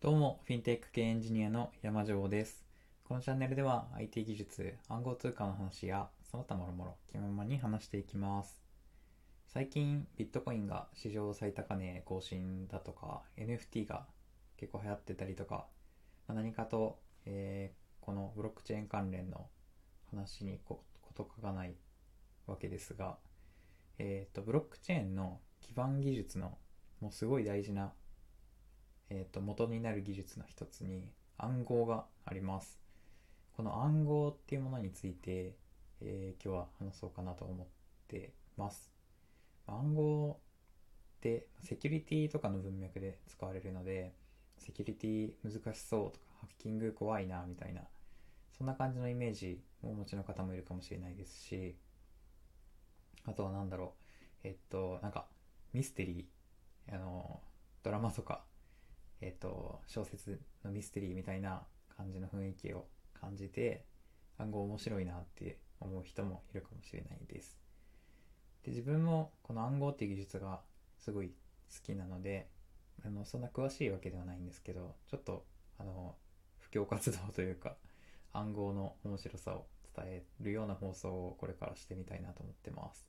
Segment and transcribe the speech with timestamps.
[0.00, 2.64] どうも、フィンテック系エンジニアの山城です。
[3.02, 8.62] このチャンネルでは IT 技術、暗号通貨の話やその他もろもろ気ままに話していきます。
[9.48, 14.06] 最近、ビットコインが史上最高値更新だとか、NFT が
[14.56, 15.66] 結構流行ってたりとか、
[16.28, 19.48] まあ何かと、えーこのブロックチェーン関連の
[20.10, 21.74] 話にここと書かない
[22.46, 23.18] わけですが、
[23.98, 26.56] えっ、と、ブロックチェーンの基盤技術の
[27.00, 27.92] もうすごい大事な
[29.10, 32.78] えー、と元になる技術の一つに暗号があります。
[33.56, 35.56] この暗号っていうものについて、
[36.00, 37.66] えー今日は話そうかなと思っ
[38.06, 38.90] てます。
[39.66, 40.40] 暗号
[41.18, 44.14] ってセキュリティとかの文脈で使われるので、
[44.58, 47.82] セキュリティ難しそうとかハッキング怖いなみたいな、
[48.56, 51.76] そんな感じのイメージをお持ちの方もいるかもしれないですし、
[53.26, 53.94] あとは何だろ
[54.44, 55.26] う、えっと、なんか
[55.72, 57.40] ミステリー、あの、
[57.82, 58.44] ドラマとか
[59.20, 61.62] えっ、と、小説のミステリーみたいな
[61.96, 62.86] 感じの雰囲気を
[63.20, 63.84] 感じて、
[64.38, 67.58] 暗号面白いなって思う人もいるかもしれないです。
[68.64, 70.60] で、自分もこの暗号っていう技術が
[70.98, 71.34] すごい好
[71.84, 72.48] きなので、
[73.04, 75.44] あの、そんな詳しいわけではないんですけど、ちょっと、
[75.78, 76.16] あの、
[76.58, 77.76] 布教活動というか、
[78.32, 83.08] 暗号の面白さを伝えるような放送をこれからしてみたいなと思ってます。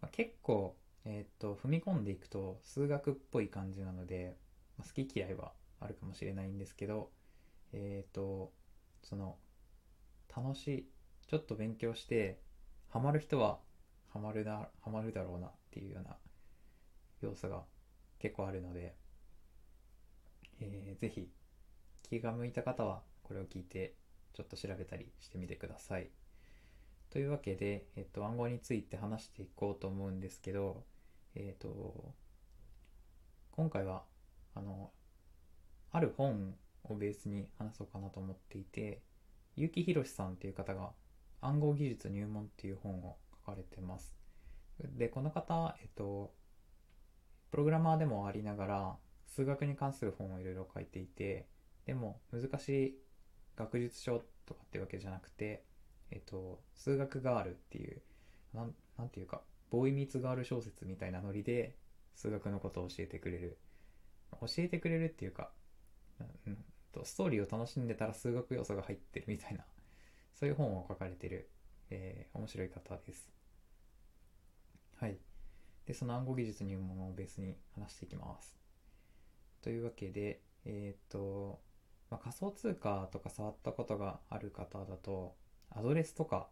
[0.00, 4.36] まあ結構、えっ、と、踏み込んでいくと数学っぽい感じなので、
[4.82, 7.10] 好き嫌いはあるかもしれないんですけど、
[7.72, 8.52] えっ、と、
[9.02, 9.36] その、
[10.34, 10.86] 楽しい、
[11.28, 12.40] ちょっと勉強して、
[12.88, 13.58] ハマる人は
[14.16, 16.16] ハマるな、ハマるだろうなっていうような
[17.20, 17.64] 要素が
[18.18, 18.94] 結構あるので、
[20.60, 21.28] えーぜひ
[22.02, 23.94] 気が向いた方はこれを聞いて
[24.32, 26.08] ちょっと調べたりしてみてください。
[27.10, 30.84] というわけで、えっと、暗号について話していこうと思うんですけど、
[31.34, 32.14] えっと、
[33.52, 34.04] 今回は
[34.56, 34.90] あの、
[35.92, 39.02] ある本をベースに話そうかなと思っていて、
[39.56, 40.92] 結城宏さんっていう方が
[41.40, 44.16] 暗号技術入門っていう本を書かれてます。
[44.80, 46.34] で、この方、えっと、
[47.50, 51.46] プログラマーでもありながら、数学に関する本をいろいろ書いていて、
[51.84, 52.98] でも難しい
[53.56, 55.64] 学術書とかってわけじゃなくて、
[56.10, 58.02] えっと、数学ガールっていう、
[58.54, 61.76] なん、なんていうか、ボーイミツガール小説みたいなノリで、
[62.14, 63.58] 数学のことを教えてくれる
[64.32, 65.50] 教えてくれるっていうか、
[66.46, 66.64] うん
[66.96, 69.64] と、ストーリーを楽しんでたら数学要素が入ってるみたいな、
[70.34, 71.50] そういう本を書かれてる、
[71.90, 73.30] えー面白い方です。
[74.98, 75.18] はい。
[75.84, 78.56] で、その暗号技術入門をベースに話していきます。
[79.62, 81.60] というわけで、えっ、と、
[82.10, 85.36] まあ、仮想通貨とか触ったことがある方だと、
[85.70, 86.48] アドレスとか、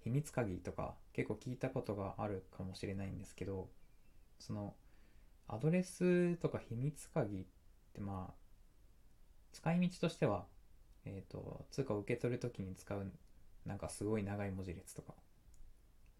[0.00, 3.68] 秘密鍵とか結構聞いたことがあるかもしれないんですけど、
[4.38, 4.74] その、
[5.48, 7.44] アドレスとか秘密鍵っ
[7.94, 8.34] てまあ、
[9.52, 10.44] 使い道としては、
[11.06, 13.10] えっ、と、通貨を受け取るときに使う、
[13.64, 15.14] なんかすごい長い文字列とか、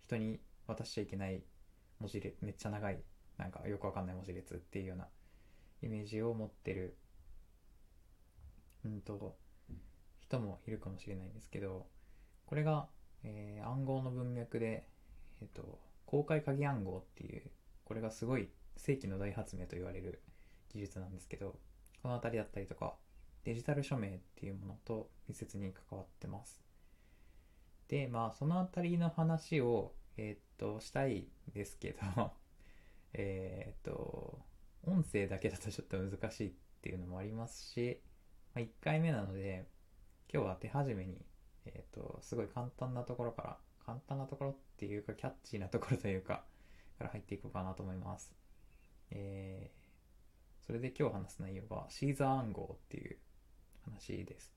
[0.06, 1.42] 人に渡しちゃいけない
[2.00, 3.02] 文字列、めっちゃ長い、
[3.36, 5.08] なんかよくわかんない文字列っていうような
[5.82, 6.96] イメージを持ってる、
[8.86, 9.36] うんと、
[10.20, 11.86] 人もいるかもしれないんですけど、
[12.46, 12.88] これが、
[13.24, 14.88] えー暗号の文脈で、
[15.42, 17.50] えっ、と、公開鍵暗号っていう、
[17.84, 20.22] これがすごい世紀の大発明と言われる
[20.72, 21.58] 技術なんですけど、
[22.02, 22.94] この辺りだったりとか、
[23.44, 26.62] デジタル署名っていうものと密接に関わってます。
[27.88, 32.32] で、まあ、その辺りの話を、えーっと、したいんですけど、
[33.14, 34.44] えっと、
[34.84, 36.52] 音声だけだとちょっと難しいっ
[36.82, 38.00] ていうのもありますし、
[38.54, 39.66] まあ、1回目なので、
[40.32, 41.24] 今日は手始めに、
[41.64, 46.44] えーっと、すごい簡単なところから、簡単なところっていうか、キャッチーなところというか、
[46.98, 48.37] から入っていこうかなと思います。
[49.10, 49.78] えー
[50.66, 53.16] それで今日話す内容はシーザー暗号っていう
[53.86, 54.52] 話です。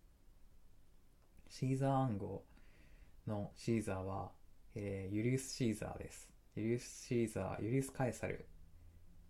[1.50, 2.44] シーザー暗号
[3.28, 4.31] のシーザーは、
[4.75, 6.29] えーユリウス・シーザーです。
[6.56, 8.45] ユリウス・シーザー、ユリウス・カエサル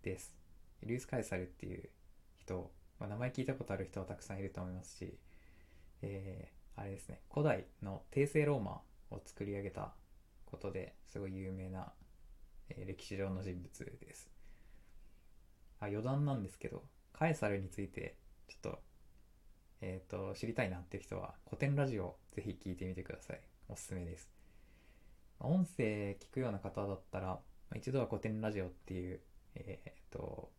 [0.02, 0.36] です。
[0.82, 1.88] ユリウス・カエサルっていう
[2.36, 5.16] 人、まあ、名前聞いたことある人はたくさんいると思いますし、
[6.02, 8.80] えーあれですね、古代の帝政ローマ
[9.10, 9.92] を作り上げた
[10.46, 11.92] ことですごい有名な、
[12.70, 14.41] えー歴史上の人物です。
[15.82, 18.78] あ余談なんですけど、カエサルについてちょっと、
[19.80, 23.40] えっ、と、知りたいなっていう人は古典ラジオぜひ聞いてみてください。
[23.68, 24.30] おすすめです。
[25.40, 27.40] 音声聞くような方だったら、
[27.74, 29.20] 一度は古典ラジオっていう、
[29.56, 30.52] えっ、と、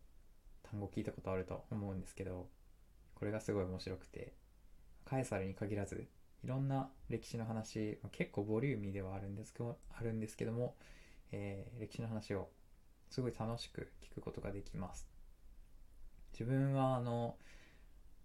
[0.62, 2.50] 単語聞いたことあると思うんですけど、
[3.14, 4.34] これがすごい面白くて、
[5.06, 6.06] カエサルに限らず、
[6.42, 10.76] いろんな歴史の話、結構ボリューミーではあるんですけど、あるんですけども、
[11.32, 12.50] えー歴史の話を
[13.08, 15.13] すごい楽しく聞くことができます。
[16.38, 17.36] 自分はあの、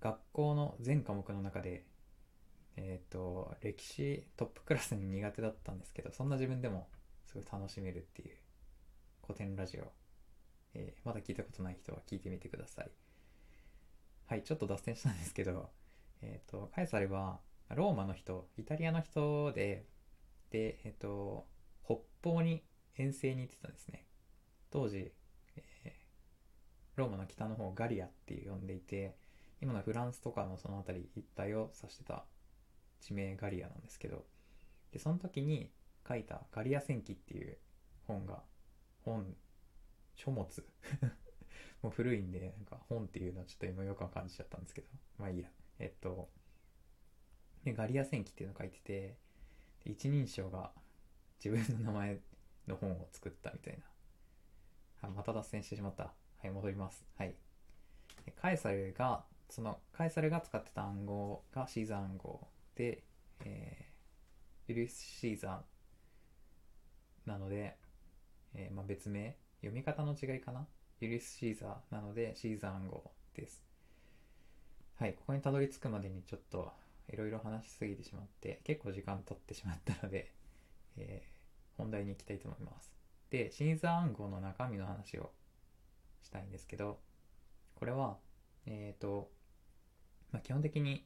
[0.02, 1.86] 学校の全科目の中で、
[2.76, 6.88] えっ、と、歴史トップクラスに苦手だったんですけど、そんな自分でも
[7.26, 8.38] すごい楽しめるっていう
[9.22, 9.92] 古典ラジオ。
[10.74, 12.92] えーまだ聞いたことない人は聞いてみてください。
[14.28, 15.70] はい、ちょっと脱線したんですけど、
[16.22, 17.40] えっ、と、カエサルは
[17.76, 19.86] ローマの人、イタリアの人で、
[20.50, 21.48] で、えっ、と、
[21.86, 22.64] 北方に
[22.96, 24.06] 遠征に行ってたんですね。
[24.72, 25.12] 当時、
[27.00, 29.16] ローマの北の方ガリアって呼んでいて、
[29.62, 32.26] 今のフランスとかのその辺り一帯を指してた
[33.02, 34.26] 地名ガリアなんですけど、
[34.92, 35.72] で、その時に
[36.08, 37.58] 書いたガリア戦記っていう
[38.08, 38.44] 本が、
[39.04, 39.36] 本、
[40.16, 40.46] 書物
[41.82, 44.88] もう古いんで、なんか本っていうのはちょっと今よくわかんじちゃったんですけど、
[45.18, 45.50] まあいいや。
[45.80, 46.30] えっと、
[47.64, 49.18] でガリア戦記っていうの書いてて、
[49.86, 50.74] 一人称が
[51.44, 52.20] 自分の名前
[52.68, 53.86] の本を作ったみたいな。
[55.02, 56.14] あ、また脱線してしまった。
[56.42, 57.06] はい、戻ります。
[57.18, 57.36] はい。
[58.42, 63.04] カエサルが、その、カエサルが使ってた暗号がシーザー暗号で、
[63.46, 67.78] えー、ユリスシーザーなので、
[68.54, 70.66] えーまあ、別名読み方の違いかな？
[71.02, 73.64] ユリスシーザーなのでシーザー暗号です。
[75.00, 76.72] はい、ここにたどり着くまでにちょっと
[77.12, 80.32] いろいろ話しすぎてしまって、結構時間経ってしまったので、
[80.98, 81.40] えー
[81.78, 82.92] 本題に行きたいと思います。
[83.30, 85.32] で、シーザー暗号の中身の話を
[86.24, 87.00] したいんですけど、
[87.76, 88.18] これは、
[88.66, 89.32] えっ、と、
[90.32, 91.06] まあ、基本的に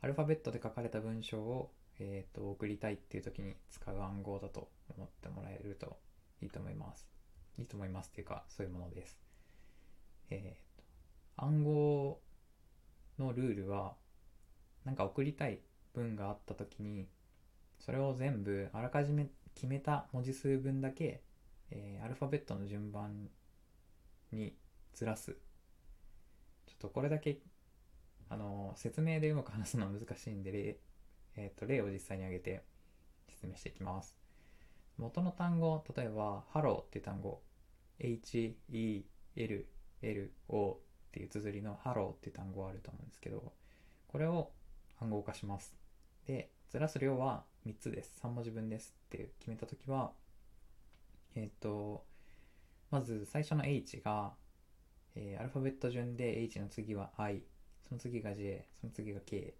[0.00, 5.98] アルファベットで書かれた文章を、えー、と送りたいっていう時に使う暗号だと思ってもらえると
[6.40, 7.08] いいと思います。
[7.58, 9.18] いいと思いますっていうか、そういうものです。
[10.30, 12.20] えー、と、暗号
[13.18, 13.96] のルールは、
[14.84, 15.60] なんか送りたい
[15.94, 17.08] 文があった時に、
[17.80, 21.22] それを全部あらかじめ決めた文字数分だけ、
[21.70, 23.28] えーアルファベットの順番
[24.32, 24.56] に
[24.94, 25.32] ずらす。
[26.66, 27.40] ちょっとこれだけ、
[28.28, 30.80] あの説明でうまく話すのは難しいんで、例,、
[31.36, 32.62] えーと例を実際に挙げて
[33.28, 34.18] 説明していきます。
[34.98, 37.40] 元の単語、例えば、ハローっていう単語、
[38.00, 39.04] H, E,
[39.36, 39.68] L,
[40.02, 40.76] L, O っ
[41.12, 43.52] ていう綴りのハローっていう単語があると思うんですけど、
[44.08, 44.50] これを
[45.00, 45.76] 暗号化します。
[46.26, 48.12] で、ずらす量は3つです。
[48.22, 50.12] 3文字分ですって決めたときは、
[51.36, 52.04] えっ、と、
[52.90, 54.32] まず最初の H が、
[55.14, 57.42] えーアルファベット順で H の次は I、
[57.88, 59.54] その次が J、その次が K。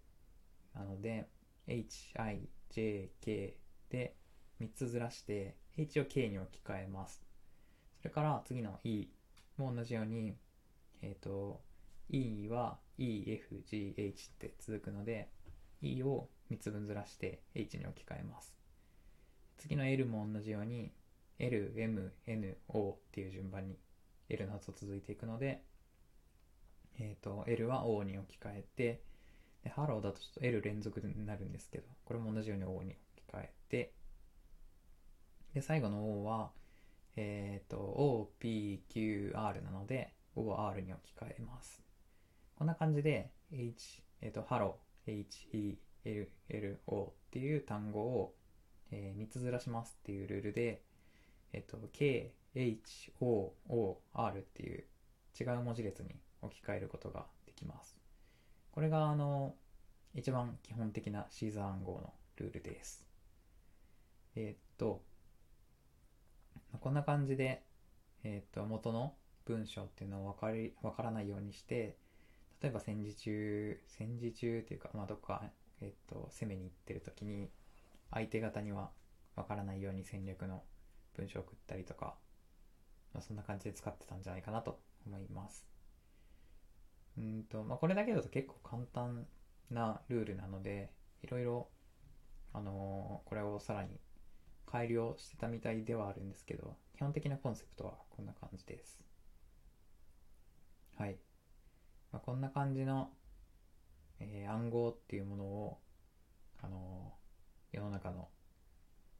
[0.73, 1.27] なので、
[1.67, 3.57] H, I, J, K
[3.89, 4.15] で
[4.61, 7.23] 3つずらして、H を K に置き換えます。
[8.01, 9.07] それから次の E
[9.57, 10.35] も同じように、
[11.01, 11.61] えっ、と、
[12.09, 15.29] E は E, F, G, H って続くので、
[15.81, 18.55] E を3つ分ずらして H に置き換えます。
[19.57, 20.91] 次の L も同じように
[21.39, 23.77] L, M, N, O っていう順番に
[24.29, 25.63] L の後続いていくので、
[26.99, 29.01] えっ、と、L は O に置き換えて、
[29.63, 33.93] で、ハローだとちょっと L 連続になるんですけど、これも同じように O に置き換えて、
[35.53, 36.51] で、最後の O は、
[37.15, 41.81] えっ、と、O, P, Q, R なので、O は R に置き換えます。
[42.55, 48.35] こんな感じで、H、えっ、と、 Hello、H, E, L, L, O っていう単語を、
[48.91, 50.83] え3つずらしますっていうルールで、
[51.53, 54.83] えっ、と、K, H, O, O, R っていう
[55.39, 56.09] 違う文字列に
[56.41, 57.97] 置き換えることができます。
[58.71, 59.55] これが、あの、
[60.13, 63.05] 一番基本的なシーザー暗号のルールです。
[64.35, 65.01] えっ、と、
[66.79, 67.63] こんな感じで、
[68.23, 69.15] えっ、と、元の
[69.45, 71.97] 文章っていうのを分かり、分からないようにして、
[72.61, 75.43] 例えば戦時中、戦時中っていうか、まあ、どっか、
[75.81, 77.49] えっ、と、攻めに行ってる時に、
[78.11, 78.91] 相手方には
[79.35, 80.63] 分からないように戦略の
[81.17, 82.17] 文章を送ったりとか、
[83.13, 85.67] まあ、そんな感じで使ってたんじゃないかなと思います。
[87.17, 89.27] うんと、まあ、これだけだと結構簡単
[89.69, 91.69] なルールなので、いろいろ、
[92.53, 93.99] あのーこれをさらに
[94.67, 99.01] 改良してたみたいではあるんですけど、基本的なコンセプトはこんな感じです。
[100.97, 101.17] はい。
[102.11, 103.11] まあ、こんな感じの、
[104.19, 105.79] えー暗号っていうものを、
[106.61, 108.29] あのー世の中の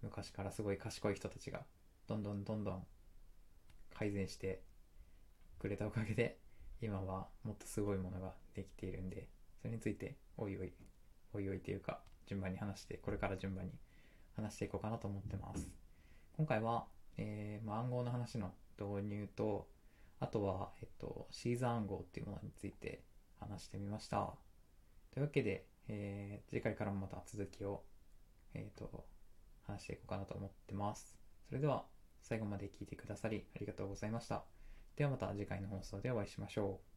[0.01, 1.65] 昔からすごい賢い人たちが、
[2.09, 2.87] どんどんどんどん
[3.93, 4.63] 改善して
[5.59, 6.39] くれたおかげで、
[6.81, 9.27] 今はもっとすごいものができているんで、
[9.61, 10.73] それについて、おいおい、
[11.33, 13.71] おいおいというか、順番に話して、これから順番に
[14.35, 15.69] 話していこうかなと思ってます。
[16.35, 16.87] 今回は、
[17.17, 19.67] えーまあ、暗号の話の導入と、
[20.19, 23.03] あとは、えっと、シーザー暗号っていうものについて
[23.39, 24.33] 話してみました。
[25.11, 27.83] というわけで、えー次回からもまた続きを、
[28.55, 29.05] えっと、
[29.67, 31.19] 話していこうかなと思ってます。
[31.47, 31.85] それでは、
[32.21, 34.43] 最後まで聞いてくださりありがとうございました。
[34.95, 36.88] ではまた次回の放送でお会いしましょう。